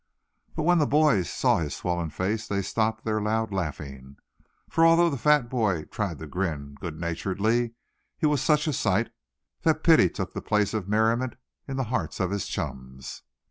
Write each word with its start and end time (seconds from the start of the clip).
But 0.55 0.63
when 0.63 0.79
the 0.79 0.87
boys 0.87 1.29
saw 1.29 1.59
his 1.59 1.75
swollen 1.75 2.09
face 2.09 2.47
they 2.47 2.63
stopped 2.63 3.05
their 3.05 3.21
loud 3.21 3.51
laughing; 3.53 4.17
for 4.67 4.83
although 4.83 5.11
the 5.11 5.15
fat 5.19 5.47
boy 5.47 5.83
tried 5.83 6.17
to 6.17 6.25
grin 6.25 6.73
good 6.79 6.99
naturedly, 6.99 7.75
he 8.17 8.25
was 8.25 8.41
such 8.41 8.65
a 8.65 8.73
sight 8.73 9.11
that 9.61 9.83
pity 9.83 10.09
took 10.09 10.33
the 10.33 10.41
place 10.41 10.73
of 10.73 10.89
merriment 10.89 11.35
in 11.67 11.77
the 11.77 11.83
hearts 11.93 12.19
of 12.19 12.31
his 12.31 12.47
chums. 12.47 13.21